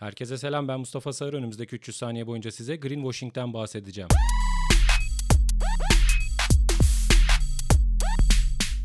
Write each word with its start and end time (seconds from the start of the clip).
Herkese 0.00 0.38
selam 0.38 0.68
ben 0.68 0.80
Mustafa 0.80 1.12
Sarı. 1.12 1.36
Önümüzdeki 1.36 1.76
300 1.76 1.96
saniye 1.96 2.26
boyunca 2.26 2.50
size 2.50 2.76
greenwashing'ten 2.76 3.52
bahsedeceğim. 3.52 4.08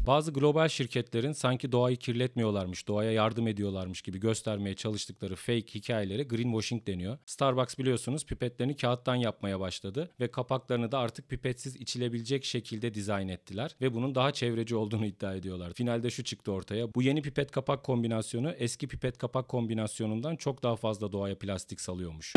Bazı 0.08 0.32
global 0.34 0.68
şirketlerin 0.68 1.32
sanki 1.32 1.72
doğayı 1.72 1.98
kirletmiyorlarmış, 1.98 2.88
doğaya 2.88 3.12
yardım 3.12 3.48
ediyorlarmış 3.48 4.02
gibi 4.02 4.20
göstermeye 4.20 4.76
çalıştıkları 4.76 5.36
fake 5.36 5.76
hikayeleri 5.76 6.28
greenwashing 6.28 6.88
deniyor. 6.88 7.18
Starbucks 7.26 7.78
biliyorsunuz 7.78 8.26
pipetlerini 8.26 8.76
kağıttan 8.76 9.16
yapmaya 9.16 9.60
başladı 9.60 10.12
ve 10.20 10.32
kapaklarını 10.32 10.92
da 10.92 11.00
artık 11.00 11.30
pipetsiz 11.30 11.76
içilebilecek 11.76 12.46
şekilde 12.46 12.94
dizayn 12.94 13.28
ettiler 13.28 13.76
ve 13.82 13.94
bunun 13.94 14.16
daha 14.16 14.32
çevreci 14.32 14.76
olduğunu 14.76 15.06
iddia 15.06 15.36
ediyorlar. 15.36 15.74
Finalde 15.74 16.10
şu 16.10 16.24
çıktı 16.24 16.52
ortaya. 16.52 16.94
Bu 16.94 17.02
yeni 17.02 17.22
pipet 17.22 17.52
kapak 17.52 17.84
kombinasyonu 17.84 18.52
eski 18.52 18.88
pipet 18.88 19.18
kapak 19.18 19.48
kombinasyonundan 19.48 20.36
çok 20.36 20.64
daha 20.64 20.76
fazla 20.76 21.12
doğaya 21.12 21.36
plastik 21.40 21.82
salıyormuş. 21.82 22.34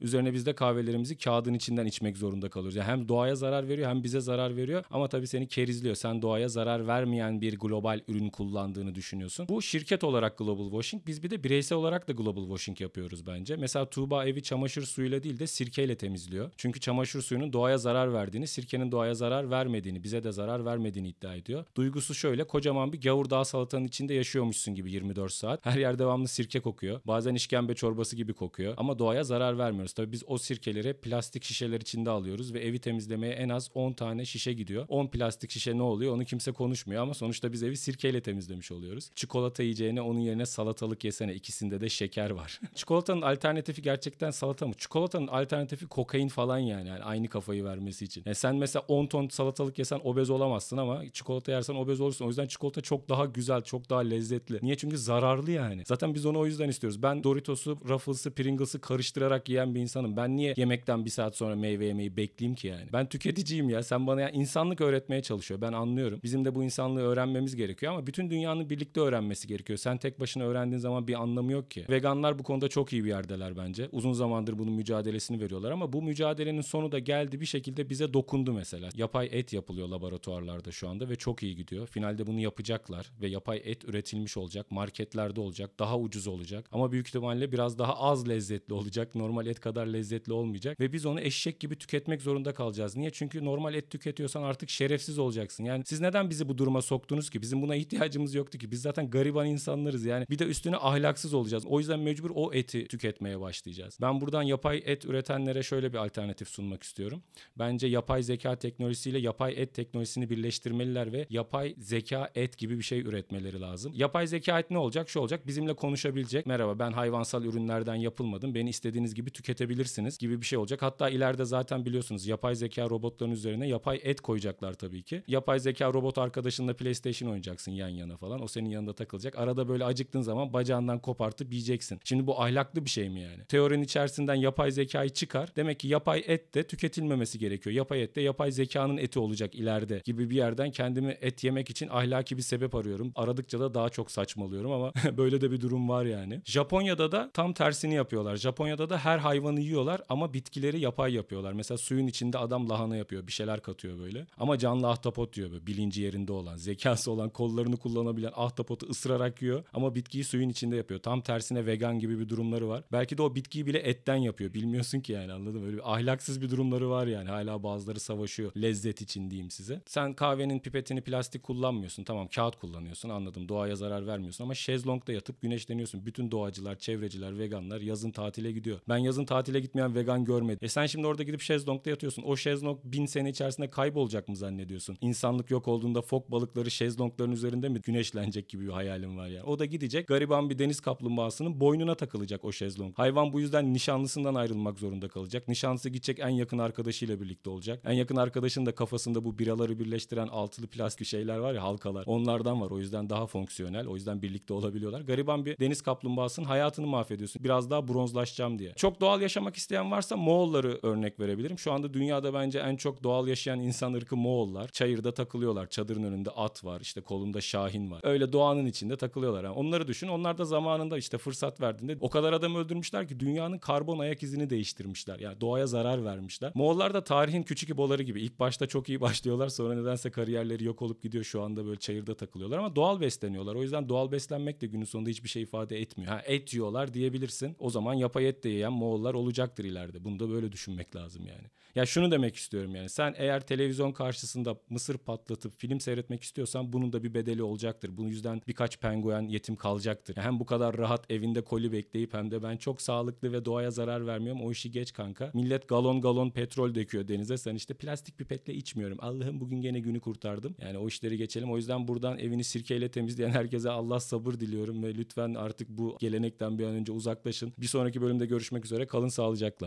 Üzerine 0.00 0.32
biz 0.32 0.46
de 0.46 0.54
kahvelerimizi 0.54 1.18
kağıdın 1.18 1.54
içinden 1.54 1.86
içmek 1.86 2.16
zorunda 2.16 2.48
kalıyoruz. 2.48 2.76
Yani 2.76 2.86
hem 2.86 3.08
doğaya 3.08 3.34
zarar 3.36 3.68
veriyor 3.68 3.88
hem 3.88 4.04
bize 4.04 4.20
zarar 4.20 4.56
veriyor 4.56 4.84
ama 4.90 5.08
tabii 5.08 5.26
seni 5.26 5.48
kerizliyor. 5.48 5.94
Sen 5.94 6.22
doğaya 6.22 6.48
zarar 6.48 6.86
vermeyen 6.86 7.40
bir 7.40 7.58
global 7.58 8.00
ürün 8.08 8.30
kullandığını 8.30 8.94
düşünüyorsun. 8.94 9.46
Bu 9.48 9.62
şirket 9.62 10.04
olarak 10.04 10.38
global 10.38 10.70
washing. 10.70 11.06
Biz 11.06 11.22
bir 11.22 11.30
de 11.30 11.44
bireysel 11.44 11.78
olarak 11.78 12.08
da 12.08 12.12
global 12.12 12.42
washing 12.42 12.80
yapıyoruz 12.80 13.26
bence. 13.26 13.56
Mesela 13.56 13.90
Tuğba 13.90 14.24
evi 14.24 14.42
çamaşır 14.42 14.82
suyuyla 14.82 15.22
değil 15.22 15.38
de 15.38 15.46
sirkeyle 15.46 15.96
temizliyor. 15.96 16.50
Çünkü 16.56 16.80
çamaşır 16.80 17.22
suyunun 17.22 17.52
doğaya 17.52 17.78
zarar 17.78 18.12
verdiğini, 18.12 18.46
sirkenin 18.46 18.92
doğaya 18.92 19.14
zarar 19.14 19.50
vermediğini, 19.50 20.04
bize 20.04 20.24
de 20.24 20.32
zarar 20.32 20.64
vermediğini 20.64 21.08
iddia 21.08 21.34
ediyor. 21.34 21.64
Duygusu 21.76 22.14
şöyle 22.14 22.44
kocaman 22.44 22.92
bir 22.92 23.00
gavurdağ 23.00 23.44
salatanın 23.44 23.86
içinde 23.86 24.14
yaşıyormuşsun 24.14 24.74
gibi 24.74 24.92
24 24.92 25.32
saat. 25.32 25.66
Her 25.66 25.78
yer 25.78 25.98
devamlı 25.98 26.28
sirke 26.28 26.60
kokuyor. 26.60 27.00
Bazen 27.04 27.34
işkembe 27.34 27.74
çorbası 27.74 28.16
gibi 28.16 28.32
kokuyor. 28.32 28.74
Ama 28.76 28.98
doğaya 28.98 29.24
zarar 29.24 29.58
vermiyoruz 29.58 29.87
alıyoruz. 29.88 29.92
Tabii 29.92 30.12
biz 30.12 30.22
o 30.26 30.38
sirkeleri 30.38 30.94
plastik 30.94 31.44
şişeler 31.44 31.80
içinde 31.80 32.10
alıyoruz 32.10 32.54
ve 32.54 32.60
evi 32.60 32.78
temizlemeye 32.78 33.32
en 33.32 33.48
az 33.48 33.70
10 33.74 33.92
tane 33.92 34.24
şişe 34.24 34.52
gidiyor. 34.52 34.86
10 34.88 35.06
plastik 35.06 35.50
şişe 35.50 35.76
ne 35.76 35.82
oluyor 35.82 36.14
onu 36.14 36.24
kimse 36.24 36.52
konuşmuyor 36.52 37.02
ama 37.02 37.14
sonuçta 37.14 37.52
biz 37.52 37.62
evi 37.62 37.76
sirkeyle 37.76 38.20
temizlemiş 38.20 38.72
oluyoruz. 38.72 39.10
Çikolata 39.14 39.62
yiyeceğine 39.62 40.00
onun 40.02 40.20
yerine 40.20 40.46
salatalık 40.46 41.04
yesene 41.04 41.34
ikisinde 41.34 41.80
de 41.80 41.88
şeker 41.88 42.30
var. 42.30 42.60
Çikolatanın 42.74 43.22
alternatifi 43.22 43.82
gerçekten 43.82 44.30
salata 44.30 44.66
mı? 44.66 44.74
Çikolatanın 44.74 45.26
alternatifi 45.26 45.86
kokain 45.86 46.28
falan 46.28 46.58
yani, 46.58 46.88
yani 46.88 47.02
aynı 47.02 47.28
kafayı 47.28 47.64
vermesi 47.64 48.04
için. 48.04 48.22
Yani 48.26 48.34
sen 48.34 48.56
mesela 48.56 48.84
10 48.88 49.06
ton 49.06 49.28
salatalık 49.28 49.78
yesen 49.78 50.00
obez 50.04 50.30
olamazsın 50.30 50.76
ama 50.76 51.10
çikolata 51.12 51.52
yersen 51.52 51.74
obez 51.74 52.00
olursun. 52.00 52.24
O 52.24 52.28
yüzden 52.28 52.46
çikolata 52.46 52.80
çok 52.80 53.08
daha 53.08 53.24
güzel, 53.24 53.62
çok 53.62 53.90
daha 53.90 54.00
lezzetli. 54.00 54.58
Niye? 54.62 54.76
Çünkü 54.76 54.98
zararlı 54.98 55.50
yani. 55.50 55.82
Zaten 55.86 56.14
biz 56.14 56.26
onu 56.26 56.38
o 56.38 56.46
yüzden 56.46 56.68
istiyoruz. 56.68 57.02
Ben 57.02 57.24
Doritos'u, 57.24 57.78
Ruffles'ı, 57.88 58.30
Pringles'ı 58.30 58.80
karıştırarak 58.80 59.48
yiyen 59.48 59.74
bir 59.74 59.77
insanım. 59.80 60.16
Ben 60.16 60.36
niye 60.36 60.54
yemekten 60.56 61.04
bir 61.04 61.10
saat 61.10 61.36
sonra 61.36 61.56
meyve 61.56 61.86
yemeyi 61.86 62.16
bekleyeyim 62.16 62.56
ki 62.56 62.68
yani? 62.68 62.86
Ben 62.92 63.08
tüketiciyim 63.08 63.68
ya. 63.68 63.82
Sen 63.82 64.06
bana 64.06 64.20
ya 64.20 64.30
insanlık 64.30 64.80
öğretmeye 64.80 65.22
çalışıyor. 65.22 65.60
Ben 65.60 65.72
anlıyorum. 65.72 66.20
Bizim 66.22 66.44
de 66.44 66.54
bu 66.54 66.64
insanlığı 66.64 67.00
öğrenmemiz 67.00 67.56
gerekiyor 67.56 67.92
ama 67.92 68.06
bütün 68.06 68.30
dünyanın 68.30 68.70
birlikte 68.70 69.00
öğrenmesi 69.00 69.48
gerekiyor. 69.48 69.78
Sen 69.78 69.98
tek 69.98 70.20
başına 70.20 70.44
öğrendiğin 70.44 70.80
zaman 70.80 71.08
bir 71.08 71.22
anlamı 71.22 71.52
yok 71.52 71.70
ki. 71.70 71.86
Veganlar 71.90 72.38
bu 72.38 72.42
konuda 72.42 72.68
çok 72.68 72.92
iyi 72.92 73.04
bir 73.04 73.08
yerdeler 73.08 73.56
bence. 73.56 73.88
Uzun 73.92 74.12
zamandır 74.12 74.58
bunun 74.58 74.72
mücadelesini 74.72 75.40
veriyorlar 75.40 75.70
ama 75.70 75.92
bu 75.92 76.02
mücadelenin 76.02 76.60
sonu 76.60 76.92
da 76.92 76.98
geldi 76.98 77.40
bir 77.40 77.46
şekilde 77.46 77.90
bize 77.90 78.12
dokundu 78.12 78.52
mesela. 78.52 78.88
Yapay 78.94 79.28
et 79.32 79.52
yapılıyor 79.52 79.88
laboratuvarlarda 79.88 80.72
şu 80.72 80.88
anda 80.88 81.08
ve 81.08 81.16
çok 81.16 81.42
iyi 81.42 81.56
gidiyor. 81.56 81.86
Finalde 81.86 82.26
bunu 82.26 82.40
yapacaklar 82.40 83.12
ve 83.20 83.28
yapay 83.28 83.62
et 83.64 83.84
üretilmiş 83.84 84.36
olacak. 84.36 84.70
Marketlerde 84.70 85.40
olacak. 85.40 85.78
Daha 85.78 85.98
ucuz 85.98 86.26
olacak. 86.26 86.68
Ama 86.72 86.92
büyük 86.92 87.08
ihtimalle 87.08 87.52
biraz 87.52 87.78
daha 87.78 87.98
az 87.98 88.28
lezzetli 88.28 88.74
olacak. 88.74 89.14
Normal 89.14 89.46
et 89.46 89.60
kadar 89.68 89.86
lezzetli 89.86 90.32
olmayacak 90.32 90.80
ve 90.80 90.92
biz 90.92 91.06
onu 91.06 91.20
eşek 91.20 91.60
gibi 91.60 91.76
tüketmek 91.76 92.22
zorunda 92.22 92.54
kalacağız. 92.54 92.96
Niye? 92.96 93.10
Çünkü 93.10 93.44
normal 93.44 93.74
et 93.74 93.90
tüketiyorsan 93.90 94.42
artık 94.42 94.70
şerefsiz 94.70 95.18
olacaksın. 95.18 95.64
Yani 95.64 95.84
siz 95.86 96.00
neden 96.00 96.30
bizi 96.30 96.48
bu 96.48 96.58
duruma 96.58 96.82
soktunuz 96.82 97.30
ki? 97.30 97.42
Bizim 97.42 97.62
buna 97.62 97.74
ihtiyacımız 97.76 98.34
yoktu 98.34 98.58
ki. 98.58 98.70
Biz 98.70 98.82
zaten 98.82 99.10
gariban 99.10 99.46
insanlarız 99.46 100.04
yani. 100.04 100.26
Bir 100.30 100.38
de 100.38 100.44
üstüne 100.44 100.76
ahlaksız 100.76 101.34
olacağız. 101.34 101.66
O 101.66 101.78
yüzden 101.78 102.00
mecbur 102.00 102.30
o 102.34 102.52
eti 102.52 102.88
tüketmeye 102.88 103.40
başlayacağız. 103.40 103.98
Ben 104.00 104.20
buradan 104.20 104.42
yapay 104.42 104.82
et 104.86 105.04
üretenlere 105.04 105.62
şöyle 105.62 105.92
bir 105.92 105.98
alternatif 105.98 106.48
sunmak 106.48 106.82
istiyorum. 106.82 107.22
Bence 107.58 107.86
yapay 107.86 108.22
zeka 108.22 108.56
teknolojisiyle 108.56 109.18
yapay 109.18 109.54
et 109.56 109.74
teknolojisini 109.74 110.30
birleştirmeliler 110.30 111.12
ve 111.12 111.26
yapay 111.30 111.74
zeka 111.78 112.30
et 112.34 112.58
gibi 112.58 112.78
bir 112.78 112.82
şey 112.82 113.00
üretmeleri 113.00 113.60
lazım. 113.60 113.92
Yapay 113.94 114.26
zeka 114.26 114.58
et 114.58 114.70
ne 114.70 114.78
olacak? 114.78 115.08
Şu 115.08 115.20
olacak. 115.20 115.46
Bizimle 115.46 115.74
konuşabilecek. 115.74 116.46
Merhaba 116.46 116.78
ben 116.78 116.92
hayvansal 116.92 117.44
ürünlerden 117.44 117.94
yapılmadım. 117.94 118.54
Beni 118.54 118.70
istediğiniz 118.70 119.14
gibi 119.14 119.30
tüketebilirsiniz 119.58 120.18
gibi 120.18 120.40
bir 120.40 120.46
şey 120.46 120.58
olacak. 120.58 120.82
Hatta 120.82 121.08
ileride 121.08 121.44
zaten 121.44 121.84
biliyorsunuz 121.84 122.26
yapay 122.26 122.54
zeka 122.54 122.90
robotların 122.90 123.30
üzerine 123.30 123.68
yapay 123.68 124.00
et 124.02 124.20
koyacaklar 124.20 124.74
tabii 124.74 125.02
ki. 125.02 125.22
Yapay 125.26 125.60
zeka 125.60 125.92
robot 125.92 126.18
arkadaşınla 126.18 126.74
PlayStation 126.74 127.28
oynayacaksın 127.28 127.72
yan 127.72 127.88
yana 127.88 128.16
falan. 128.16 128.42
O 128.42 128.48
senin 128.48 128.68
yanında 128.68 128.92
takılacak. 128.92 129.38
Arada 129.38 129.68
böyle 129.68 129.84
acıktığın 129.84 130.20
zaman 130.20 130.52
bacağından 130.52 130.98
kopartıp 130.98 131.52
yiyeceksin. 131.52 132.00
Şimdi 132.04 132.26
bu 132.26 132.42
ahlaklı 132.42 132.84
bir 132.84 132.90
şey 132.90 133.08
mi 133.10 133.20
yani? 133.20 133.44
Teorinin 133.44 133.82
içerisinden 133.82 134.34
yapay 134.34 134.70
zekayı 134.70 135.10
çıkar. 135.10 135.52
Demek 135.56 135.80
ki 135.80 135.88
yapay 135.88 136.24
et 136.26 136.54
de 136.54 136.62
tüketilmemesi 136.62 137.38
gerekiyor. 137.38 137.76
Yapay 137.76 138.02
et 138.02 138.16
de 138.16 138.20
yapay 138.20 138.52
zekanın 138.52 138.96
eti 138.96 139.18
olacak 139.18 139.54
ileride 139.54 140.02
gibi 140.04 140.30
bir 140.30 140.36
yerden 140.36 140.70
kendimi 140.70 141.16
et 141.20 141.44
yemek 141.44 141.70
için 141.70 141.88
ahlaki 141.88 142.36
bir 142.36 142.42
sebep 142.42 142.74
arıyorum. 142.74 143.12
Aradıkça 143.14 143.60
da 143.60 143.74
daha 143.74 143.88
çok 143.88 144.10
saçmalıyorum 144.10 144.72
ama 144.72 144.92
böyle 145.16 145.40
de 145.40 145.50
bir 145.50 145.60
durum 145.60 145.88
var 145.88 146.04
yani. 146.04 146.42
Japonya'da 146.44 147.12
da 147.12 147.30
tam 147.34 147.52
tersini 147.52 147.94
yapıyorlar. 147.94 148.36
Japonya'da 148.36 148.90
da 148.90 148.98
her 148.98 149.18
hayvanı 149.48 149.60
yiyorlar 149.60 150.00
ama 150.08 150.34
bitkileri 150.34 150.80
yapay 150.80 151.14
yapıyorlar. 151.14 151.52
Mesela 151.52 151.78
suyun 151.78 152.06
içinde 152.06 152.38
adam 152.38 152.68
lahana 152.68 152.96
yapıyor. 152.96 153.26
Bir 153.26 153.32
şeyler 153.32 153.62
katıyor 153.62 153.98
böyle. 153.98 154.26
Ama 154.38 154.58
canlı 154.58 154.88
ahtapot 154.88 155.34
diyor 155.34 155.50
böyle. 155.50 155.66
Bilinci 155.66 156.02
yerinde 156.02 156.32
olan, 156.32 156.56
zekası 156.56 157.10
olan, 157.10 157.30
kollarını 157.30 157.76
kullanabilen 157.76 158.32
ahtapotu 158.34 158.86
ısırarak 158.90 159.42
yiyor. 159.42 159.64
Ama 159.72 159.94
bitkiyi 159.94 160.24
suyun 160.24 160.48
içinde 160.48 160.76
yapıyor. 160.76 161.00
Tam 161.00 161.20
tersine 161.20 161.66
vegan 161.66 161.98
gibi 161.98 162.18
bir 162.18 162.28
durumları 162.28 162.68
var. 162.68 162.84
Belki 162.92 163.18
de 163.18 163.22
o 163.22 163.34
bitkiyi 163.34 163.66
bile 163.66 163.78
etten 163.78 164.16
yapıyor. 164.16 164.54
Bilmiyorsun 164.54 165.00
ki 165.00 165.12
yani 165.12 165.32
anladın 165.32 165.60
mı? 165.60 165.66
Böyle 165.66 165.76
bir 165.76 165.92
ahlaksız 165.92 166.40
bir 166.40 166.50
durumları 166.50 166.90
var 166.90 167.06
yani. 167.06 167.28
Hala 167.28 167.62
bazıları 167.62 168.00
savaşıyor. 168.00 168.52
Lezzet 168.56 169.00
için 169.00 169.30
diyeyim 169.30 169.50
size. 169.50 169.82
Sen 169.86 170.14
kahvenin 170.14 170.58
pipetini 170.58 171.00
plastik 171.00 171.42
kullanmıyorsun. 171.42 172.04
Tamam 172.04 172.28
kağıt 172.28 172.56
kullanıyorsun 172.56 173.08
anladım. 173.08 173.48
Doğaya 173.48 173.76
zarar 173.76 174.06
vermiyorsun 174.06 174.44
ama 174.44 174.54
şezlongda 174.54 175.12
yatıp 175.12 175.40
güneşleniyorsun. 175.42 176.06
Bütün 176.06 176.30
doğacılar, 176.30 176.78
çevreciler, 176.78 177.38
veganlar 177.38 177.80
yazın 177.80 178.10
tatile 178.10 178.52
gidiyor. 178.52 178.80
Ben 178.88 178.98
yazın 178.98 179.24
tatile 179.38 179.60
gitmeyen 179.60 179.94
vegan 179.94 180.24
görmedim. 180.24 180.58
E 180.62 180.68
sen 180.68 180.86
şimdi 180.86 181.06
orada 181.06 181.22
gidip 181.22 181.40
şezlongda 181.40 181.90
yatıyorsun. 181.90 182.22
O 182.22 182.36
şezlong 182.36 182.78
bin 182.84 183.06
sene 183.06 183.30
içerisinde 183.30 183.70
kaybolacak 183.70 184.28
mı 184.28 184.36
zannediyorsun? 184.36 184.98
İnsanlık 185.00 185.50
yok 185.50 185.68
olduğunda 185.68 186.02
fok 186.02 186.30
balıkları 186.30 186.70
şezlongların 186.70 187.32
üzerinde 187.32 187.68
mi 187.68 187.80
güneşlenecek 187.80 188.48
gibi 188.48 188.66
bir 188.66 188.72
hayalim 188.72 189.16
var 189.16 189.28
yani. 189.28 189.44
O 189.44 189.58
da 189.58 189.64
gidecek 189.64 190.08
gariban 190.08 190.50
bir 190.50 190.58
deniz 190.58 190.80
kaplumbağasının 190.80 191.60
boynuna 191.60 191.94
takılacak 191.94 192.44
o 192.44 192.52
şezlong. 192.52 192.98
Hayvan 192.98 193.32
bu 193.32 193.40
yüzden 193.40 193.74
nişanlısından 193.74 194.34
ayrılmak 194.34 194.78
zorunda 194.78 195.08
kalacak. 195.08 195.48
Nişanlısı 195.48 195.88
gidecek 195.88 196.18
en 196.18 196.28
yakın 196.28 196.58
arkadaşıyla 196.58 197.20
birlikte 197.20 197.50
olacak. 197.50 197.82
En 197.84 197.92
yakın 197.92 198.16
arkadaşın 198.16 198.66
da 198.66 198.74
kafasında 198.74 199.24
bu 199.24 199.38
biraları 199.38 199.78
birleştiren 199.78 200.26
altılı 200.28 200.66
plastik 200.66 201.06
şeyler 201.06 201.38
var 201.38 201.54
ya 201.54 201.62
halkalar. 201.62 202.04
Onlardan 202.06 202.60
var. 202.60 202.70
O 202.70 202.78
yüzden 202.78 203.10
daha 203.10 203.26
fonksiyonel. 203.26 203.86
O 203.86 203.94
yüzden 203.94 204.22
birlikte 204.22 204.54
olabiliyorlar. 204.54 205.00
Gariban 205.00 205.46
bir 205.46 205.58
deniz 205.58 205.82
kaplumbağasının 205.82 206.46
hayatını 206.46 206.86
mahvediyorsun. 206.86 207.44
Biraz 207.44 207.70
daha 207.70 207.88
bronzlaşacağım 207.88 208.58
diye. 208.58 208.72
Çok 208.76 209.00
doğal 209.00 209.17
yaşamak 209.20 209.56
isteyen 209.56 209.90
varsa 209.90 210.16
Moğolları 210.16 210.78
örnek 210.82 211.20
verebilirim. 211.20 211.58
Şu 211.58 211.72
anda 211.72 211.94
dünyada 211.94 212.34
bence 212.34 212.58
en 212.58 212.76
çok 212.76 213.02
doğal 213.02 213.28
yaşayan 213.28 213.60
insan 213.60 213.92
ırkı 213.92 214.16
Moğollar. 214.16 214.68
Çayırda 214.68 215.14
takılıyorlar. 215.14 215.66
Çadırın 215.66 216.02
önünde 216.02 216.30
at 216.30 216.64
var. 216.64 216.80
işte 216.80 217.00
kolunda 217.00 217.40
şahin 217.40 217.90
var. 217.90 218.00
Öyle 218.04 218.32
doğanın 218.32 218.66
içinde 218.66 218.96
takılıyorlar. 218.96 219.44
Yani 219.44 219.54
onları 219.54 219.88
düşün. 219.88 220.08
Onlar 220.08 220.38
da 220.38 220.44
zamanında 220.44 220.98
işte 220.98 221.18
fırsat 221.18 221.60
verdiğinde 221.60 221.96
o 222.00 222.10
kadar 222.10 222.32
adam 222.32 222.54
öldürmüşler 222.54 223.08
ki 223.08 223.20
dünyanın 223.20 223.58
karbon 223.58 223.98
ayak 223.98 224.22
izini 224.22 224.50
değiştirmişler. 224.50 225.18
Yani 225.18 225.40
doğaya 225.40 225.66
zarar 225.66 226.04
vermişler. 226.04 226.52
Moğollar 226.54 226.94
da 226.94 227.04
tarihin 227.04 227.42
küçük 227.42 227.70
iboları 227.70 228.02
gibi. 228.02 228.20
İlk 228.22 228.40
başta 228.40 228.66
çok 228.66 228.88
iyi 228.88 229.00
başlıyorlar. 229.08 229.48
Sonra 229.48 229.74
nedense 229.74 230.10
kariyerleri 230.10 230.64
yok 230.64 230.82
olup 230.82 231.02
gidiyor. 231.02 231.24
Şu 231.24 231.42
anda 231.42 231.66
böyle 231.66 231.80
çayırda 231.80 232.14
takılıyorlar 232.14 232.58
ama 232.58 232.76
doğal 232.76 233.00
besleniyorlar. 233.00 233.54
O 233.54 233.62
yüzden 233.62 233.88
doğal 233.88 234.12
beslenmek 234.12 234.60
de 234.60 234.66
günün 234.66 234.84
sonunda 234.84 235.10
hiçbir 235.10 235.28
şey 235.28 235.42
ifade 235.42 235.80
etmiyor. 235.80 236.12
Ha 236.12 236.22
et 236.26 236.54
yiyorlar 236.54 236.94
diyebilirsin. 236.94 237.56
O 237.58 237.70
zaman 237.70 237.94
yapay 237.94 238.28
et 238.28 238.44
de 238.44 238.48
yiyen 238.48 238.72
Moğollar 238.72 239.07
facialar 239.08 239.14
olacaktır 239.14 239.64
ileride. 239.64 240.04
Bunu 240.04 240.18
da 240.18 240.30
böyle 240.30 240.52
düşünmek 240.52 240.96
lazım 240.96 241.26
yani. 241.26 241.48
Ya 241.74 241.86
şunu 241.86 242.10
demek 242.10 242.36
istiyorum 242.36 242.74
yani 242.74 242.88
sen 242.88 243.14
eğer 243.16 243.40
televizyon 243.40 243.92
karşısında 243.92 244.56
mısır 244.70 244.98
patlatıp 244.98 245.60
film 245.60 245.80
seyretmek 245.80 246.22
istiyorsan 246.22 246.72
bunun 246.72 246.92
da 246.92 247.02
bir 247.02 247.14
bedeli 247.14 247.42
olacaktır. 247.42 247.90
Bu 247.96 248.04
yüzden 248.04 248.42
birkaç 248.48 248.80
penguen 248.80 249.28
yetim 249.28 249.56
kalacaktır. 249.56 250.16
Hem 250.16 250.40
bu 250.40 250.46
kadar 250.46 250.78
rahat 250.78 251.10
evinde 251.10 251.40
koli 251.40 251.72
bekleyip 251.72 252.14
hem 252.14 252.30
de 252.30 252.42
ben 252.42 252.56
çok 252.56 252.80
sağlıklı 252.80 253.32
ve 253.32 253.44
doğaya 253.44 253.70
zarar 253.70 254.06
vermiyorum. 254.06 254.42
O 254.42 254.52
işi 254.52 254.70
geç 254.70 254.92
kanka. 254.92 255.30
Millet 255.34 255.68
galon 255.68 256.00
galon 256.00 256.30
petrol 256.30 256.74
döküyor 256.74 257.08
denize. 257.08 257.38
Sen 257.38 257.54
işte 257.54 257.74
plastik 257.74 258.18
pipetle 258.18 258.54
içmiyorum. 258.54 258.98
Allah'ım 259.00 259.40
bugün 259.40 259.60
gene 259.62 259.80
günü 259.80 260.00
kurtardım. 260.00 260.56
Yani 260.60 260.78
o 260.78 260.88
işleri 260.88 261.16
geçelim. 261.16 261.50
O 261.50 261.56
yüzden 261.56 261.88
buradan 261.88 262.18
evini 262.18 262.44
sirkeyle 262.44 262.90
temizleyen 262.90 263.30
herkese 263.30 263.70
Allah 263.70 264.00
sabır 264.00 264.34
diliyorum 264.34 264.82
ve 264.82 264.94
lütfen 264.94 265.34
artık 265.34 265.68
bu 265.68 265.96
gelenekten 266.00 266.58
bir 266.58 266.64
an 266.64 266.74
önce 266.74 266.92
uzaklaşın. 266.92 267.52
Bir 267.58 267.66
sonraki 267.66 268.02
bölümde 268.02 268.26
görüşmek 268.26 268.64
üzere. 268.64 268.86
Kalın 268.98 269.08
sağlıcakla. 269.08 269.66